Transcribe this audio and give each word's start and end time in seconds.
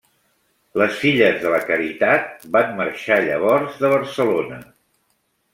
Les 0.81 0.95
Filles 1.01 1.35
de 1.43 1.51
la 1.55 1.59
Caritat 1.67 2.47
van 2.57 2.73
marxar 2.81 3.21
llavors 3.29 3.79
de 3.85 3.93
Barcelona. 3.97 4.59